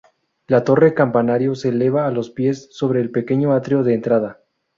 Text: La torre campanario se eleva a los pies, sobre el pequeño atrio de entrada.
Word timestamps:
La 0.47 0.63
torre 0.63 0.95
campanario 0.95 1.53
se 1.53 1.69
eleva 1.69 2.07
a 2.07 2.09
los 2.11 2.31
pies, 2.31 2.69
sobre 2.71 3.01
el 3.01 3.11
pequeño 3.11 3.53
atrio 3.53 3.83
de 3.83 3.93
entrada. 3.93 4.39